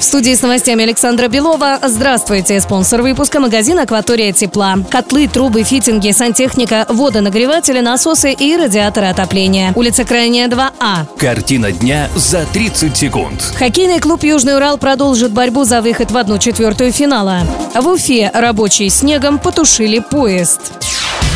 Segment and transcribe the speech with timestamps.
[0.00, 1.78] В студии с новостями Александра Белова.
[1.82, 2.58] Здравствуйте.
[2.60, 4.78] Спонсор выпуска– магазин «Акватория тепла».
[4.88, 9.74] Котлы, трубы, фитинги, сантехника, водонагреватели, насосы и радиаторы отопления.
[9.76, 11.18] Улица Крайняя, 2А.
[11.18, 13.42] Картина дня за 30 секунд.
[13.58, 17.42] Хоккейный клуб «Южный Урал» продолжит борьбу за выход в одну четвертую финала.
[17.74, 20.72] В Уфе рабочие снегом потушили поезд.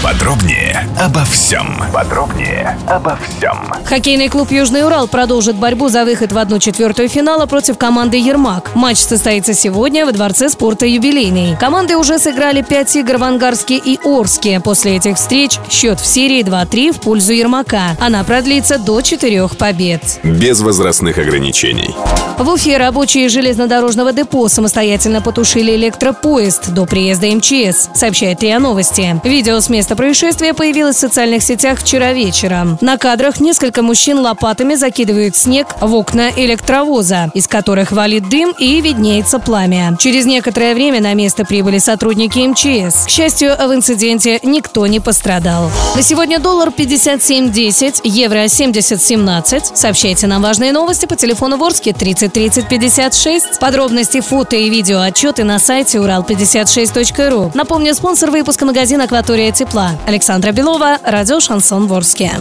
[0.05, 1.83] Подробнее обо всем.
[1.91, 3.57] Подробнее обо всем.
[3.87, 8.75] Хоккейный клуб «Южный Урал» продолжит борьбу за выход в одну четвертую финала против команды «Ермак».
[8.75, 11.57] Матч состоится сегодня во Дворце спорта «Юбилейный».
[11.57, 14.61] Команды уже сыграли 5 игр в Ангарске и Орске.
[14.61, 17.97] После этих встреч счет в серии 2-3 в пользу «Ермака».
[17.99, 20.21] Она продлится до четырех побед.
[20.23, 21.95] Без возрастных ограничений.
[22.37, 29.19] В Уфе рабочие железнодорожного депо самостоятельно потушили электропоезд до приезда МЧС, сообщает РИА Новости.
[29.25, 32.79] Видео с места происшествия появилось в социальных сетях вчера вечером.
[32.81, 38.81] На кадрах несколько мужчин лопатами закидывают снег в окна электровоза, из которых валит дым и
[38.81, 39.97] виднеется пламя.
[39.99, 43.07] Через некоторое время на место прибыли сотрудники МЧС.
[43.07, 45.71] К счастью, в инциденте никто не пострадал.
[45.95, 49.75] На сегодня доллар 57.10, евро 70.17.
[49.75, 53.61] Сообщайте нам важные новости по телефону Ворске 30 30 56.
[53.61, 57.53] Подробности, фото и видео отчеты на сайте урал56.ру.
[57.55, 59.84] Напомню, спонсор выпуска магазин «Акватория тепла».
[60.07, 62.33] Александра Белова, радио «Шансон Ворске».